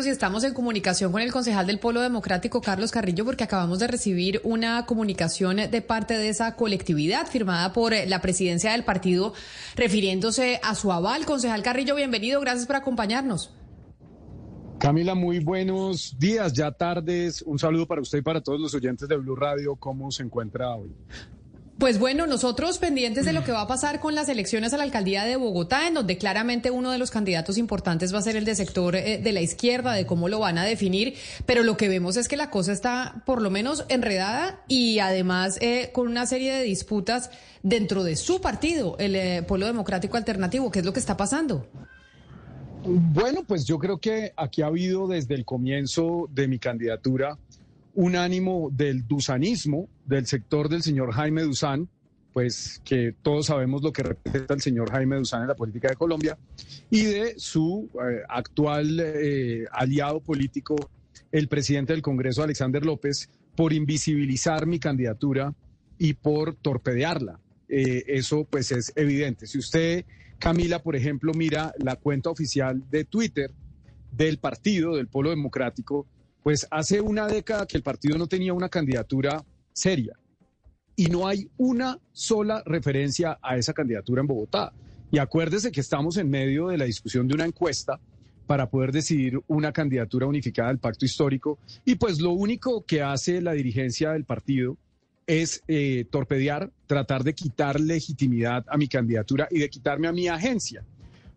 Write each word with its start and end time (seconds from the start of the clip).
Si 0.00 0.08
estamos 0.08 0.42
en 0.42 0.54
comunicación 0.54 1.12
con 1.12 1.20
el 1.20 1.30
concejal 1.30 1.66
del 1.66 1.78
Polo 1.78 2.00
Democrático, 2.00 2.62
Carlos 2.62 2.90
Carrillo, 2.90 3.26
porque 3.26 3.44
acabamos 3.44 3.78
de 3.78 3.88
recibir 3.88 4.40
una 4.42 4.86
comunicación 4.86 5.58
de 5.58 5.82
parte 5.82 6.14
de 6.14 6.30
esa 6.30 6.56
colectividad 6.56 7.26
firmada 7.26 7.74
por 7.74 7.92
eh, 7.92 8.06
la 8.06 8.22
presidencia 8.22 8.72
del 8.72 8.84
partido 8.84 9.34
refiriéndose 9.76 10.58
a 10.62 10.74
su 10.76 10.90
aval. 10.92 11.26
Concejal 11.26 11.62
Carrillo, 11.62 11.94
bienvenido, 11.94 12.40
gracias 12.40 12.66
por 12.66 12.76
acompañarnos. 12.76 13.54
Camila, 14.78 15.14
muy 15.14 15.40
buenos 15.40 16.16
días, 16.18 16.54
ya 16.54 16.72
tardes. 16.72 17.42
Un 17.42 17.58
saludo 17.58 17.86
para 17.86 18.00
usted 18.00 18.16
y 18.16 18.22
para 18.22 18.40
todos 18.40 18.58
los 18.58 18.72
oyentes 18.72 19.06
de 19.06 19.16
Blue 19.18 19.36
Radio. 19.36 19.76
¿Cómo 19.76 20.10
se 20.10 20.22
encuentra 20.22 20.74
hoy? 20.74 20.90
Pues 21.82 21.98
bueno, 21.98 22.28
nosotros 22.28 22.78
pendientes 22.78 23.24
de 23.24 23.32
lo 23.32 23.42
que 23.42 23.50
va 23.50 23.62
a 23.62 23.66
pasar 23.66 23.98
con 23.98 24.14
las 24.14 24.28
elecciones 24.28 24.72
a 24.72 24.76
la 24.76 24.84
alcaldía 24.84 25.24
de 25.24 25.34
Bogotá, 25.34 25.88
en 25.88 25.94
donde 25.94 26.16
claramente 26.16 26.70
uno 26.70 26.92
de 26.92 26.98
los 26.98 27.10
candidatos 27.10 27.58
importantes 27.58 28.14
va 28.14 28.18
a 28.20 28.22
ser 28.22 28.36
el 28.36 28.44
de 28.44 28.54
sector 28.54 28.94
eh, 28.94 29.18
de 29.18 29.32
la 29.32 29.40
izquierda, 29.40 29.92
de 29.92 30.06
cómo 30.06 30.28
lo 30.28 30.38
van 30.38 30.58
a 30.58 30.64
definir, 30.64 31.14
pero 31.44 31.64
lo 31.64 31.76
que 31.76 31.88
vemos 31.88 32.16
es 32.16 32.28
que 32.28 32.36
la 32.36 32.50
cosa 32.50 32.70
está 32.70 33.24
por 33.26 33.42
lo 33.42 33.50
menos 33.50 33.84
enredada 33.88 34.62
y 34.68 35.00
además 35.00 35.58
eh, 35.60 35.90
con 35.92 36.06
una 36.06 36.24
serie 36.24 36.52
de 36.52 36.62
disputas 36.62 37.32
dentro 37.64 38.04
de 38.04 38.14
su 38.14 38.40
partido, 38.40 38.96
el 39.00 39.16
eh, 39.16 39.42
Polo 39.42 39.66
Democrático 39.66 40.16
Alternativo. 40.16 40.70
¿Qué 40.70 40.78
es 40.78 40.84
lo 40.84 40.92
que 40.92 41.00
está 41.00 41.16
pasando? 41.16 41.66
Bueno, 42.84 43.42
pues 43.44 43.64
yo 43.64 43.80
creo 43.80 43.98
que 43.98 44.32
aquí 44.36 44.62
ha 44.62 44.66
habido 44.66 45.08
desde 45.08 45.34
el 45.34 45.44
comienzo 45.44 46.28
de 46.30 46.46
mi 46.46 46.60
candidatura 46.60 47.38
un 47.94 48.16
ánimo 48.16 48.70
del 48.72 49.06
dusanismo, 49.06 49.88
del 50.04 50.26
sector 50.26 50.68
del 50.68 50.82
señor 50.82 51.12
Jaime 51.12 51.42
Duzán, 51.42 51.88
pues 52.32 52.80
que 52.84 53.14
todos 53.22 53.46
sabemos 53.46 53.82
lo 53.82 53.92
que 53.92 54.02
representa 54.02 54.54
el 54.54 54.62
señor 54.62 54.90
Jaime 54.90 55.16
Duzán 55.16 55.42
en 55.42 55.48
la 55.48 55.54
política 55.54 55.88
de 55.88 55.96
Colombia, 55.96 56.38
y 56.90 57.04
de 57.04 57.34
su 57.38 57.90
eh, 57.94 58.22
actual 58.28 58.98
eh, 59.00 59.64
aliado 59.70 60.20
político, 60.20 60.76
el 61.30 61.48
presidente 61.48 61.92
del 61.92 62.02
Congreso, 62.02 62.42
Alexander 62.42 62.84
López, 62.84 63.28
por 63.54 63.72
invisibilizar 63.72 64.66
mi 64.66 64.78
candidatura 64.78 65.54
y 65.98 66.14
por 66.14 66.54
torpedearla. 66.54 67.38
Eh, 67.68 68.04
eso 68.06 68.44
pues 68.48 68.72
es 68.72 68.92
evidente. 68.96 69.46
Si 69.46 69.58
usted, 69.58 70.04
Camila, 70.38 70.82
por 70.82 70.96
ejemplo, 70.96 71.32
mira 71.34 71.72
la 71.78 71.96
cuenta 71.96 72.30
oficial 72.30 72.82
de 72.90 73.04
Twitter 73.04 73.50
del 74.10 74.38
partido, 74.38 74.96
del 74.96 75.08
Polo 75.08 75.30
Democrático, 75.30 76.06
pues 76.42 76.66
hace 76.70 77.00
una 77.00 77.26
década 77.26 77.66
que 77.66 77.76
el 77.76 77.82
partido 77.82 78.18
no 78.18 78.26
tenía 78.26 78.52
una 78.52 78.68
candidatura 78.68 79.44
seria 79.72 80.14
y 80.96 81.06
no 81.06 81.26
hay 81.26 81.48
una 81.56 81.98
sola 82.12 82.62
referencia 82.66 83.38
a 83.42 83.56
esa 83.56 83.72
candidatura 83.72 84.20
en 84.20 84.26
Bogotá. 84.26 84.72
Y 85.10 85.18
acuérdese 85.18 85.70
que 85.70 85.80
estamos 85.80 86.16
en 86.16 86.30
medio 86.30 86.68
de 86.68 86.78
la 86.78 86.84
discusión 86.84 87.28
de 87.28 87.34
una 87.34 87.44
encuesta 87.44 88.00
para 88.46 88.68
poder 88.68 88.92
decidir 88.92 89.40
una 89.46 89.72
candidatura 89.72 90.26
unificada 90.26 90.68
del 90.68 90.78
pacto 90.78 91.04
histórico. 91.04 91.58
Y 91.84 91.94
pues 91.94 92.20
lo 92.20 92.32
único 92.32 92.84
que 92.84 93.02
hace 93.02 93.40
la 93.40 93.52
dirigencia 93.52 94.12
del 94.12 94.24
partido 94.24 94.76
es 95.26 95.62
eh, 95.68 96.06
torpedear, 96.10 96.70
tratar 96.86 97.24
de 97.24 97.34
quitar 97.34 97.80
legitimidad 97.80 98.64
a 98.68 98.76
mi 98.76 98.88
candidatura 98.88 99.48
y 99.50 99.60
de 99.60 99.70
quitarme 99.70 100.08
a 100.08 100.12
mi 100.12 100.28
agencia. 100.28 100.84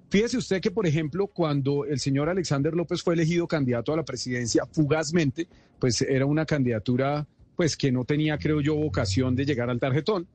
Fíjese 0.09 0.37
usted 0.37 0.61
que, 0.61 0.71
por 0.71 0.85
ejemplo, 0.85 1.27
cuando 1.27 1.85
el 1.85 1.99
señor 1.99 2.29
Alexander 2.29 2.73
López 2.73 3.01
fue 3.01 3.15
elegido 3.15 3.47
candidato 3.47 3.91
a 3.93 3.97
la 3.97 4.05
presidencia 4.05 4.65
fugazmente, 4.71 5.47
pues 5.79 6.01
era 6.01 6.25
una 6.25 6.45
candidatura 6.45 7.27
pues 7.55 7.75
que 7.75 7.91
no 7.91 8.05
tenía, 8.05 8.37
creo 8.37 8.61
yo, 8.61 8.75
vocación 8.75 9.35
de 9.35 9.45
llegar 9.45 9.69
al 9.69 9.79
tarjetón, 9.79 10.27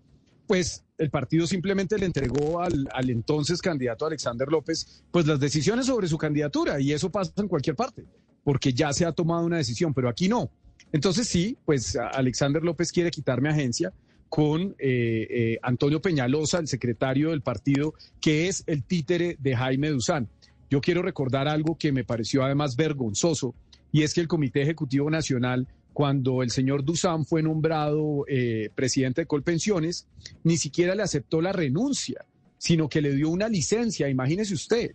pues 0.46 0.84
el 0.98 1.10
partido 1.10 1.46
simplemente 1.46 1.96
le 1.96 2.06
entregó 2.06 2.60
al, 2.60 2.88
entonces 3.08 3.62
candidato 3.62 4.06
Alexander 4.06 4.48
López 4.48 5.04
pues 5.10 5.26
las 5.26 5.38
decisiones 5.38 5.86
sobre 5.86 6.08
su 6.08 6.18
candidatura 6.18 6.80
y 6.80 6.92
eso 6.92 7.10
pasa 7.10 7.32
en 7.36 7.46
cualquier 7.46 7.76
parte, 7.76 8.04
porque 8.42 8.72
ya 8.72 8.92
se 8.92 9.04
ha 9.04 9.12
tomado 9.12 9.44
una 9.46 9.58
decisión, 9.58 9.94
pero 9.94 10.08
aquí 10.08 10.28
no. 10.28 10.50
Entonces 10.92 11.28
sí, 11.28 11.56
pues 11.64 11.96
Alexander 11.96 12.64
López 12.64 12.91
quiere 12.91 13.10
quitarme 13.10 13.48
agencia, 13.48 13.92
con 14.30 14.76
eh, 14.78 15.26
eh, 15.28 15.58
Antonio 15.60 16.00
Peñalosa, 16.00 16.60
el 16.60 16.68
secretario 16.68 17.30
del 17.30 17.42
partido, 17.42 17.94
que 18.20 18.48
es 18.48 18.62
el 18.68 18.84
títere 18.84 19.36
de 19.41 19.56
Jaime 19.56 19.91
Duzán. 19.91 20.28
Yo 20.70 20.80
quiero 20.80 21.02
recordar 21.02 21.48
algo 21.48 21.76
que 21.76 21.91
me 21.91 22.04
pareció 22.04 22.44
además 22.44 22.76
vergonzoso, 22.76 23.56
y 23.90 24.04
es 24.04 24.14
que 24.14 24.20
el 24.20 24.28
Comité 24.28 24.62
Ejecutivo 24.62 25.10
Nacional, 25.10 25.66
cuando 25.92 26.44
el 26.44 26.50
señor 26.52 26.84
Duzán 26.84 27.26
fue 27.26 27.42
nombrado 27.42 28.24
eh, 28.28 28.70
presidente 28.76 29.22
de 29.22 29.26
Colpensiones, 29.26 30.06
ni 30.44 30.58
siquiera 30.58 30.94
le 30.94 31.02
aceptó 31.02 31.42
la 31.42 31.52
renuncia, 31.52 32.24
sino 32.56 32.88
que 32.88 33.02
le 33.02 33.12
dio 33.12 33.30
una 33.30 33.48
licencia, 33.48 34.08
imagínese 34.08 34.54
usted. 34.54 34.94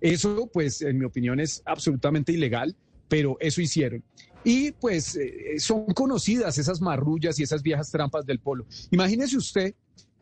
Eso, 0.00 0.48
pues, 0.52 0.80
en 0.80 0.96
mi 0.96 1.06
opinión, 1.06 1.40
es 1.40 1.60
absolutamente 1.66 2.32
ilegal, 2.32 2.76
pero 3.10 3.36
eso 3.40 3.60
hicieron. 3.60 4.02
Y 4.42 4.70
pues 4.70 5.16
eh, 5.16 5.56
son 5.58 5.84
conocidas 5.86 6.56
esas 6.56 6.80
marrullas 6.80 7.38
y 7.38 7.42
esas 7.42 7.62
viejas 7.62 7.90
trampas 7.90 8.24
del 8.24 8.38
polo. 8.38 8.64
Imagínese 8.90 9.36
usted 9.36 9.74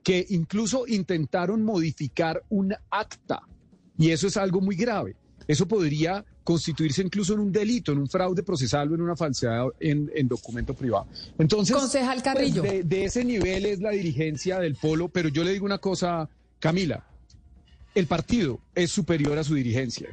que 0.02 0.26
incluso 0.30 0.86
intentaron 0.88 1.62
modificar 1.62 2.42
un 2.48 2.74
acta 2.90 3.42
y 3.96 4.10
eso 4.10 4.26
es 4.26 4.36
algo 4.36 4.60
muy 4.60 4.74
grave. 4.74 5.14
Eso 5.46 5.68
podría 5.68 6.24
constituirse 6.42 7.02
incluso 7.02 7.34
en 7.34 7.40
un 7.40 7.52
delito, 7.52 7.92
en 7.92 7.98
un 7.98 8.08
fraude 8.08 8.42
procesal 8.42 8.90
o 8.90 8.94
en 8.94 9.02
una 9.02 9.16
falsedad 9.16 9.66
en, 9.78 10.26
documento 10.26 10.74
privado. 10.74 11.06
Entonces, 11.38 11.76
Concejal 11.76 12.22
pues, 12.22 12.22
Carrillo. 12.22 12.62
de 12.62 13.04
ese 13.04 13.24
nivel 13.24 13.66
es 13.66 13.80
la 13.80 13.90
dirigencia 13.90 14.58
del 14.58 14.74
polo, 14.74 15.08
pero 15.08 15.28
yo 15.28 15.44
le 15.44 15.52
digo 15.52 15.66
una 15.66 15.78
cosa, 15.78 16.28
Camila, 16.58 17.04
el 17.94 18.06
partido 18.06 18.60
es 18.74 18.90
superior 18.90 19.38
a 19.38 19.44
su 19.44 19.54
dirigencia. 19.54 20.08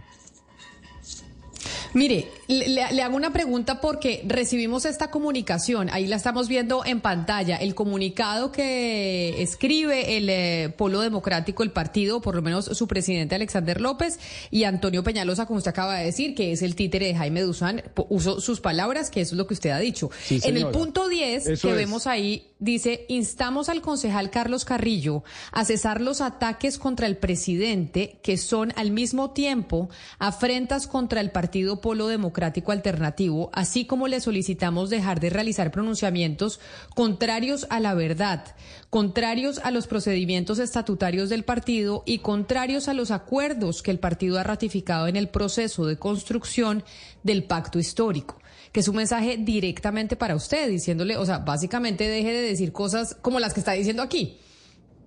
Mire, 1.95 2.27
le, 2.47 3.01
hago 3.01 3.15
una 3.15 3.33
pregunta 3.33 3.81
porque 3.81 4.23
recibimos 4.27 4.85
esta 4.85 5.09
comunicación, 5.09 5.89
ahí 5.91 6.07
la 6.07 6.15
estamos 6.15 6.47
viendo 6.47 6.85
en 6.85 7.01
pantalla, 7.01 7.57
el 7.57 7.75
comunicado 7.75 8.51
que 8.51 9.41
escribe 9.41 10.17
el 10.17 10.29
eh, 10.29 10.73
Polo 10.77 11.01
Democrático, 11.01 11.63
el 11.63 11.71
partido, 11.71 12.21
por 12.21 12.35
lo 12.35 12.41
menos 12.41 12.65
su 12.65 12.87
presidente 12.87 13.35
Alexander 13.35 13.81
López 13.81 14.19
y 14.51 14.63
Antonio 14.65 15.03
Peñalosa, 15.03 15.45
como 15.45 15.57
usted 15.57 15.71
acaba 15.71 15.97
de 15.97 16.05
decir, 16.05 16.35
que 16.35 16.51
es 16.51 16.61
el 16.61 16.75
títere 16.75 17.07
de 17.07 17.15
Jaime 17.15 17.41
Duzán, 17.41 17.83
uso 18.09 18.39
sus 18.39 18.61
palabras, 18.61 19.09
que 19.09 19.21
eso 19.21 19.35
es 19.35 19.37
lo 19.37 19.47
que 19.47 19.55
usted 19.55 19.71
ha 19.71 19.79
dicho. 19.79 20.09
en 20.29 20.57
el 20.57 20.67
punto 20.67 21.09
10 21.09 21.59
que 21.61 21.73
vemos 21.73 22.07
ahí, 22.07 22.51
dice, 22.59 23.05
instamos 23.09 23.69
al 23.69 23.81
concejal 23.81 24.29
Carlos 24.29 24.65
Carrillo 24.65 25.23
a 25.51 25.65
cesar 25.65 26.01
los 26.01 26.21
ataques 26.21 26.77
contra 26.77 27.07
el 27.07 27.17
presidente 27.17 28.19
que 28.21 28.37
son 28.37 28.71
al 28.75 28.91
mismo 28.91 29.31
tiempo 29.31 29.89
afrentas 30.19 30.87
contra 30.87 31.21
el 31.21 31.31
partido 31.31 31.81
Polo 31.81 32.07
Democrático 32.07 32.34
Alternativo, 32.43 33.49
así 33.53 33.85
como 33.85 34.07
le 34.07 34.19
solicitamos 34.19 34.89
dejar 34.89 35.19
de 35.19 35.29
realizar 35.29 35.71
pronunciamientos 35.71 36.59
contrarios 36.93 37.67
a 37.69 37.79
la 37.79 37.93
verdad, 37.93 38.55
contrarios 38.89 39.59
a 39.59 39.71
los 39.71 39.87
procedimientos 39.87 40.59
estatutarios 40.59 41.29
del 41.29 41.43
partido 41.43 42.03
y 42.05 42.19
contrarios 42.19 42.87
a 42.87 42.93
los 42.93 43.11
acuerdos 43.11 43.81
que 43.81 43.91
el 43.91 43.99
partido 43.99 44.39
ha 44.39 44.43
ratificado 44.43 45.07
en 45.07 45.15
el 45.15 45.29
proceso 45.29 45.85
de 45.85 45.97
construcción 45.97 46.83
del 47.23 47.43
pacto 47.43 47.79
histórico 47.79 48.37
que 48.71 48.81
es 48.81 48.89
un 48.89 48.97
mensaje 48.97 49.37
directamente 49.37 50.17
para 50.17 50.35
usted, 50.35 50.69
diciéndole, 50.69 51.15
o 51.15 51.25
sea, 51.25 51.37
básicamente 51.37 52.09
deje 52.09 52.33
de 52.33 52.41
decir 52.41 52.73
cosas 52.73 53.15
como 53.21 53.39
las 53.39 53.53
que 53.53 53.61
está 53.61 53.71
diciendo 53.71 54.01
aquí. 54.01 54.37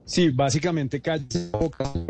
Sí, 0.08 0.30
básicamente 0.30 1.02
calle 1.02 1.50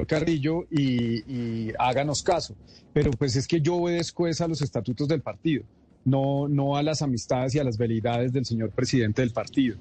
Carrillo, 0.06 0.68
y, 0.70 1.72
háganos 1.80 2.22
caso. 2.22 2.54
Pero 2.92 3.10
pues 3.10 3.34
es 3.34 3.48
que 3.48 3.60
yo 3.60 3.74
obedezco 3.74 4.26
a 4.26 4.46
los 4.46 4.62
estatutos 4.62 5.08
del 5.08 5.20
partido, 5.20 5.64
no, 6.04 6.46
no 6.46 6.76
a 6.76 6.84
las 6.84 7.02
amistades 7.02 7.56
y 7.56 7.58
a 7.58 7.64
las 7.64 7.76
veleidades 7.76 8.32
del 8.32 8.46
señor 8.46 8.70
presidente 8.70 9.22
del 9.22 9.32
partido. 9.32 9.76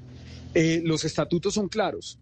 Eh, 0.56 0.82
los 0.84 1.06
estatutos 1.06 1.54
son 1.54 1.68
claros. 1.68 2.18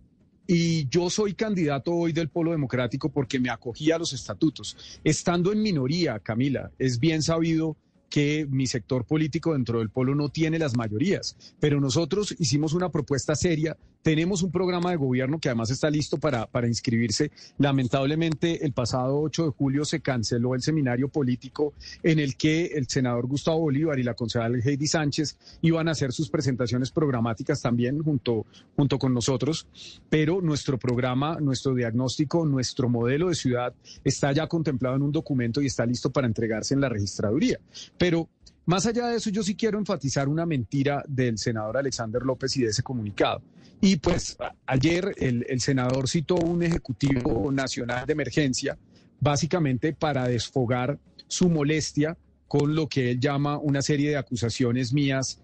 Y 0.46 0.86
yo 0.90 1.10
soy 1.10 1.34
candidato 1.34 1.94
hoy 1.94 2.12
del 2.12 2.28
Polo 2.28 2.52
Democrático 2.52 3.08
porque 3.10 3.40
me 3.40 3.50
acogí 3.50 3.90
a 3.92 3.98
los 3.98 4.12
estatutos. 4.12 5.00
Estando 5.02 5.54
en 5.54 5.62
minoría, 5.62 6.20
Camila, 6.20 6.72
es 6.78 7.00
bien 7.00 7.24
sabido 7.24 7.78
que 8.10 8.48
mi 8.50 8.68
sector 8.68 9.06
político 9.06 9.54
dentro 9.54 9.80
del 9.80 9.90
polo 9.90 10.16
no 10.16 10.30
tiene 10.30 10.60
las 10.60 10.76
mayorías, 10.76 11.36
pero 11.60 11.80
nosotros 11.80 12.36
hicimos 12.40 12.74
una 12.74 12.90
propuesta 12.90 13.36
seria, 13.36 13.78
tenemos 14.06 14.44
un 14.44 14.52
programa 14.52 14.92
de 14.92 14.98
gobierno 14.98 15.40
que 15.40 15.50
además 15.50 15.72
está 15.72 15.90
listo 15.90 16.18
para, 16.18 16.46
para 16.46 16.68
inscribirse. 16.68 17.32
Lamentablemente, 17.58 18.64
el 18.64 18.72
pasado 18.72 19.20
8 19.20 19.46
de 19.46 19.50
julio 19.50 19.84
se 19.84 20.00
canceló 20.00 20.54
el 20.54 20.62
seminario 20.62 21.10
político 21.10 21.74
en 22.04 22.20
el 22.20 22.38
que 22.38 22.68
el 22.68 22.88
senador 22.88 23.26
Gustavo 23.26 23.62
Bolívar 23.62 23.98
y 23.98 24.04
la 24.04 24.14
concejal 24.14 24.62
Heidi 24.64 24.86
Sánchez 24.86 25.58
iban 25.62 25.88
a 25.88 25.92
hacer 25.92 26.12
sus 26.12 26.30
presentaciones 26.30 26.92
programáticas 26.92 27.64
también 27.64 28.04
junto, 28.04 28.46
junto 28.76 29.00
con 29.00 29.12
nosotros, 29.12 29.68
pero 30.08 30.40
nuestro 30.40 30.78
programa, 30.78 31.40
nuestro 31.40 31.74
diagnóstico, 31.74 32.46
nuestro 32.46 32.90
modelo 32.90 33.30
de 33.30 33.36
ciudad 33.36 33.74
está 34.04 34.32
ya 34.32 34.46
contemplado 34.46 34.98
en 34.98 35.02
un 35.02 35.12
documento 35.12 35.64
y 35.64 35.66
está 35.66 35.84
listo 35.84 36.12
para 36.12 36.28
entregarse 36.28 36.76
en 36.76 36.82
la 36.82 36.90
registraduría. 36.90 37.60
Pero 37.98 38.30
más 38.66 38.86
allá 38.86 39.08
de 39.08 39.18
eso, 39.18 39.30
yo 39.30 39.44
sí 39.44 39.56
quiero 39.56 39.78
enfatizar 39.78 40.28
una 40.28 40.46
mentira 40.46 41.04
del 41.08 41.38
senador 41.38 41.78
Alexander 41.78 42.24
López 42.24 42.58
y 42.58 42.64
de 42.64 42.70
ese 42.70 42.82
comunicado. 42.82 43.42
Y 43.82 43.98
pues 43.98 44.38
ayer 44.66 45.14
el, 45.18 45.60
senador 45.62 46.10
citó 46.10 46.36
un 46.36 46.64
Ejecutivo 46.64 47.52
Nacional 47.52 48.06
de 48.08 48.14
Emergencia, 48.14 48.78
básicamente 49.20 49.94
para 49.94 50.28
desfogar 50.28 50.98
su 51.28 51.50
molestia 51.50 52.18
con 52.48 52.74
lo 52.74 52.88
que 52.88 53.12
él 53.12 53.20
llama 53.20 53.60
una 53.60 53.82
serie 53.82 54.10
de 54.10 54.18
acusaciones 54.18 54.94
mías 54.94 55.42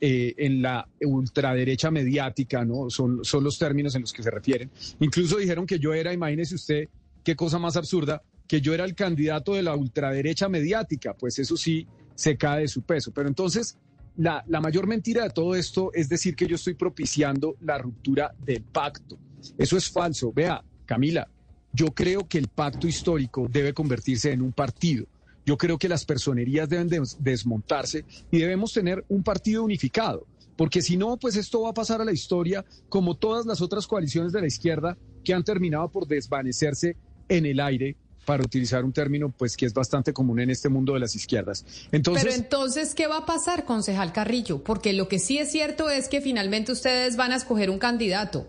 eh, 0.00 0.34
en 0.38 0.62
la 0.62 0.88
ultraderecha 1.02 1.90
mediática, 1.90 2.64
¿no? 2.64 2.88
Son, 2.88 3.24
son 3.24 3.44
los 3.44 3.58
términos 3.58 3.94
en 3.94 4.02
los 4.02 4.12
que 4.12 4.22
se 4.22 4.30
refieren. 4.30 4.70
Incluso 5.00 5.36
dijeron 5.36 5.66
que 5.66 5.78
yo 5.78 5.92
era, 5.92 6.12
imagínese 6.12 6.54
usted, 6.54 6.88
qué 7.24 7.36
cosa 7.36 7.58
más 7.58 7.76
absurda, 7.76 8.22
que 8.46 8.60
yo 8.60 8.74
era 8.74 8.84
el 8.84 8.94
candidato 8.94 9.54
de 9.54 9.62
la 9.62 9.74
ultraderecha 9.74 10.48
mediática, 10.48 11.14
pues 11.14 11.38
eso 11.38 11.56
sí 11.56 11.86
se 12.14 12.36
cae 12.36 12.62
de 12.62 12.68
su 12.68 12.82
peso. 12.82 13.12
Pero 13.12 13.28
entonces, 13.28 13.78
la, 14.16 14.44
la 14.48 14.60
mayor 14.60 14.86
mentira 14.86 15.24
de 15.24 15.30
todo 15.30 15.54
esto 15.54 15.90
es 15.92 16.08
decir 16.08 16.36
que 16.36 16.46
yo 16.46 16.56
estoy 16.56 16.74
propiciando 16.74 17.56
la 17.60 17.78
ruptura 17.78 18.34
del 18.44 18.62
pacto. 18.62 19.18
Eso 19.58 19.76
es 19.76 19.90
falso. 19.90 20.32
Vea, 20.32 20.62
Camila, 20.84 21.28
yo 21.72 21.88
creo 21.88 22.26
que 22.26 22.38
el 22.38 22.48
pacto 22.48 22.88
histórico 22.88 23.46
debe 23.50 23.74
convertirse 23.74 24.32
en 24.32 24.42
un 24.42 24.52
partido. 24.52 25.06
Yo 25.44 25.56
creo 25.56 25.78
que 25.78 25.88
las 25.88 26.04
personerías 26.04 26.68
deben 26.68 26.88
desmontarse 27.20 28.04
y 28.30 28.38
debemos 28.38 28.72
tener 28.72 29.04
un 29.08 29.22
partido 29.22 29.62
unificado, 29.62 30.26
porque 30.56 30.82
si 30.82 30.96
no, 30.96 31.18
pues 31.18 31.36
esto 31.36 31.60
va 31.62 31.70
a 31.70 31.74
pasar 31.74 32.00
a 32.00 32.04
la 32.04 32.12
historia 32.12 32.64
como 32.88 33.14
todas 33.14 33.46
las 33.46 33.60
otras 33.60 33.86
coaliciones 33.86 34.32
de 34.32 34.40
la 34.40 34.46
izquierda 34.48 34.96
que 35.22 35.34
han 35.34 35.44
terminado 35.44 35.88
por 35.88 36.08
desvanecerse 36.08 36.96
en 37.28 37.46
el 37.46 37.60
aire 37.60 37.96
para 38.26 38.42
utilizar 38.42 38.84
un 38.84 38.92
término 38.92 39.30
pues 39.30 39.56
que 39.56 39.64
es 39.64 39.72
bastante 39.72 40.12
común 40.12 40.40
en 40.40 40.50
este 40.50 40.68
mundo 40.68 40.92
de 40.92 41.00
las 41.00 41.14
izquierdas. 41.14 41.64
Entonces, 41.92 42.24
Pero 42.24 42.36
entonces, 42.36 42.94
¿qué 42.94 43.06
va 43.06 43.18
a 43.18 43.26
pasar, 43.26 43.64
concejal 43.64 44.12
Carrillo? 44.12 44.62
Porque 44.62 44.92
lo 44.92 45.08
que 45.08 45.18
sí 45.18 45.38
es 45.38 45.50
cierto 45.50 45.88
es 45.88 46.08
que 46.08 46.20
finalmente 46.20 46.72
ustedes 46.72 47.16
van 47.16 47.32
a 47.32 47.36
escoger 47.36 47.70
un 47.70 47.78
candidato 47.78 48.48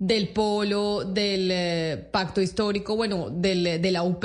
del 0.00 0.30
polo, 0.30 1.04
del 1.04 1.50
eh, 1.52 2.08
pacto 2.10 2.40
histórico, 2.40 2.96
bueno, 2.96 3.30
del, 3.30 3.80
de 3.80 3.90
la 3.92 4.02
UP 4.02 4.24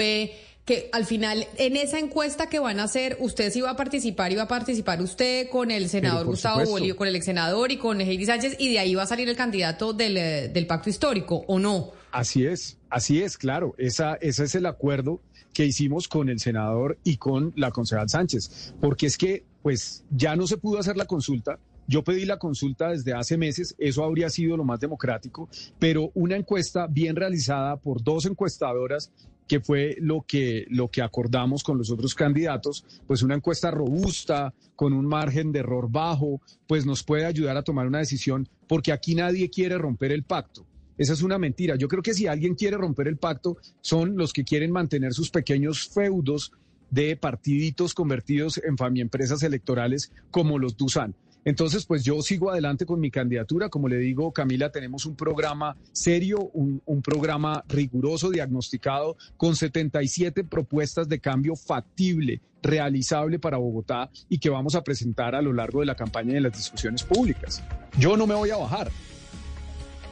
que 0.66 0.90
al 0.94 1.06
final 1.06 1.46
en 1.58 1.76
esa 1.76 2.00
encuesta 2.00 2.48
que 2.48 2.60
van 2.60 2.80
a 2.80 2.84
hacer, 2.84 3.18
usted 3.20 3.52
sí 3.52 3.60
va 3.60 3.72
a 3.72 3.76
participar 3.76 4.32
y 4.32 4.36
va 4.36 4.44
a 4.44 4.48
participar 4.48 5.02
usted 5.02 5.50
con 5.50 5.72
el 5.72 5.90
senador 5.90 6.26
Gustavo 6.26 6.64
Bolívar, 6.64 6.96
con 6.96 7.08
el 7.10 7.16
ex 7.18 7.26
senador 7.26 7.72
y 7.74 7.78
con 7.78 8.00
Heidi 8.00 8.26
Sánchez 8.26 8.56
y 8.60 8.72
de 8.72 8.80
ahí 8.80 8.96
va 8.96 9.04
a 9.04 9.08
salir 9.08 9.28
el 9.28 9.36
candidato 9.36 9.92
del, 9.92 10.16
eh, 10.16 10.48
del 10.48 10.66
pacto 10.66 10.90
histórico, 10.90 11.44
¿o 11.48 11.60
no? 11.60 11.92
Así 12.14 12.46
es, 12.46 12.78
así 12.92 13.24
es, 13.24 13.40
claro. 13.40 13.74
Esa, 13.80 14.14
ese 14.22 14.44
es 14.44 14.54
el 14.54 14.68
acuerdo 14.68 15.20
que 15.52 15.66
hicimos 15.66 16.08
con 16.08 16.30
el 16.30 16.40
senador 16.40 17.00
y 17.04 17.18
con 17.18 17.54
la 17.56 17.72
concejal 17.72 18.08
Sánchez, 18.08 18.76
porque 18.80 19.08
es 19.08 19.18
que 19.18 19.44
pues 19.64 20.04
ya 20.12 20.36
no 20.36 20.46
se 20.46 20.58
pudo 20.58 20.78
hacer 20.78 20.96
la 20.96 21.06
consulta, 21.06 21.58
yo 21.88 22.04
pedí 22.04 22.26
la 22.26 22.38
consulta 22.38 22.90
desde 22.90 23.14
hace 23.14 23.36
meses, 23.36 23.74
eso 23.80 24.04
habría 24.04 24.30
sido 24.30 24.56
lo 24.58 24.64
más 24.64 24.80
democrático, 24.80 25.50
pero 25.80 26.12
una 26.14 26.36
encuesta 26.36 26.86
bien 26.86 27.16
realizada 27.16 27.78
por 27.78 28.04
dos 28.04 28.28
encuestadoras 28.28 29.12
que 29.48 29.60
fue 29.60 29.98
lo 30.00 30.22
que, 30.22 30.68
lo 30.70 30.90
que 30.90 31.02
acordamos 31.02 31.64
con 31.64 31.80
los 31.80 31.90
otros 31.90 32.14
candidatos, 32.14 32.86
pues 33.08 33.24
una 33.24 33.36
encuesta 33.36 33.72
robusta, 33.72 34.54
con 34.76 34.94
un 34.94 35.08
margen 35.08 35.52
de 35.52 35.60
error 35.60 35.90
bajo, 35.90 36.42
pues 36.68 36.86
nos 36.86 37.04
puede 37.04 37.26
ayudar 37.26 37.58
a 37.58 37.64
tomar 37.64 37.88
una 37.88 38.00
decisión, 38.00 38.48
porque 38.68 38.92
aquí 38.92 39.16
nadie 39.16 39.50
quiere 39.50 39.80
romper 39.80 40.12
el 40.12 40.24
pacto. 40.24 40.66
Esa 40.98 41.14
es 41.14 41.22
una 41.22 41.38
mentira. 41.38 41.76
Yo 41.76 41.88
creo 41.88 42.04
que 42.04 42.14
si 42.14 42.28
alguien 42.28 42.56
quiere 42.56 42.78
romper 42.78 43.08
el 43.08 43.18
pacto, 43.18 43.58
son 43.82 44.16
los 44.18 44.34
que 44.34 44.44
quieren 44.44 44.72
mantener 44.72 45.14
sus 45.14 45.30
pequeños 45.30 45.90
feudos 45.90 46.52
de 46.90 47.16
partiditos 47.16 47.94
convertidos 47.94 48.62
en 48.64 48.98
empresas 48.98 49.42
electorales 49.42 50.12
como 50.30 50.60
los 50.60 50.78
Dusan. 50.78 51.16
Entonces, 51.46 51.86
pues 51.86 52.04
yo 52.04 52.22
sigo 52.22 52.52
adelante 52.52 52.86
con 52.86 53.00
mi 53.00 53.12
candidatura. 53.12 53.70
Como 53.70 53.90
le 53.90 53.98
digo, 53.98 54.32
Camila, 54.32 54.72
tenemos 54.72 55.06
un 55.06 55.16
programa 55.16 55.76
serio, 55.92 56.52
un, 56.54 56.82
programa 57.02 57.64
riguroso, 57.68 58.30
diagnosticado, 58.30 59.18
con 59.36 59.56
77 59.56 60.44
propuestas 60.46 61.10
de 61.10 61.20
cambio 61.20 61.56
factible, 61.56 62.42
realizable 62.62 63.40
para 63.40 63.58
Bogotá 63.58 64.10
y 64.30 64.38
que 64.38 64.50
vamos 64.50 64.76
a 64.76 64.84
presentar 64.84 65.36
a 65.36 65.42
lo 65.42 65.52
largo 65.52 65.82
de 65.82 65.88
la 65.88 65.96
campaña 65.96 66.32
y 66.32 66.36
de 66.36 66.42
las 66.42 66.54
discusiones 66.54 67.04
públicas. 67.04 67.62
Yo 67.98 68.16
no 68.16 68.26
me 68.26 68.36
voy 68.36 68.52
a 68.52 68.58
bajar. 68.58 68.90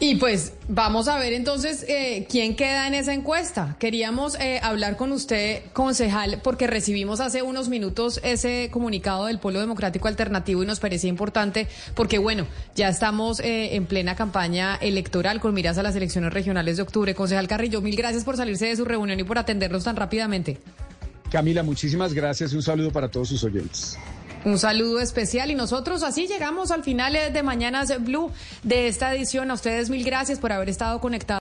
Y 0.04 0.16
pues 0.16 0.54
vamos 0.68 1.08
a 1.08 1.20
ver 1.20 1.32
entonces 1.32 1.86
eh, 1.88 2.26
quién 2.28 2.56
queda 2.56 2.88
en 2.88 2.96
esa 2.96 3.14
encuesta. 3.14 3.76
Queríamos 3.78 4.34
eh, 4.40 4.60
hablar 4.64 4.98
con 4.98 5.12
usted, 5.12 5.62
concejal, 5.74 6.40
porque 6.44 6.66
recibimos 6.66 7.20
hace 7.20 7.44
unos 7.44 7.70
minutos 7.70 8.20
ese 8.24 8.70
comunicado 8.72 9.28
del 9.28 9.38
Polo 9.38 9.60
Democrático 9.60 10.08
Alternativo 10.08 10.64
y 10.64 10.66
nos 10.66 10.80
parecía 10.80 11.08
importante 11.08 11.68
porque, 11.94 12.18
bueno, 12.18 12.48
ya 12.76 12.90
estamos 12.90 13.42
eh, 13.42 13.76
en 13.76 13.86
plena 13.86 14.16
campaña 14.16 14.76
electoral 14.78 15.40
con 15.40 15.54
miras 15.54 15.78
a 15.78 15.84
las 15.84 15.96
elecciones 15.96 16.34
regionales 16.34 16.78
de 16.78 16.82
octubre. 16.82 17.14
Concejal 17.14 17.48
Carrillo, 17.48 17.80
mil 17.82 17.96
gracias 17.96 18.24
por 18.24 18.38
salirse 18.38 18.66
de 18.66 18.78
su 18.78 18.86
reunión 18.86 19.20
y 19.20 19.24
por 19.24 19.38
atendernos 19.38 19.84
tan 19.84 19.98
rápidamente. 19.98 20.58
Camila, 21.32 21.62
muchísimas 21.62 22.12
gracias 22.12 22.54
y 22.54 22.56
un 22.56 22.64
saludo 22.64 22.92
para 22.92 23.08
todos 23.08 23.30
sus 23.30 23.44
oyentes. 23.44 24.00
Un 24.44 24.58
saludo 24.58 25.00
especial 25.00 25.52
y 25.52 25.56
nosotros 25.56 26.02
así 26.02 26.26
llegamos 26.26 26.72
al 26.72 26.84
final 26.84 27.14
de 27.32 27.44
Mañanas 27.44 27.94
Blue 28.04 28.32
de 28.64 28.88
esta 28.88 29.14
edición. 29.14 29.52
A 29.52 29.54
ustedes 29.54 29.92
mil 29.92 30.04
gracias 30.04 30.40
por 30.40 30.52
haber 30.52 30.68
estado 30.68 31.00
conectados. 31.00 31.40